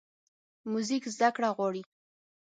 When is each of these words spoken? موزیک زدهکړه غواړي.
موزیک 0.71 1.03
زدهکړه 1.13 1.49
غواړي. 1.57 1.81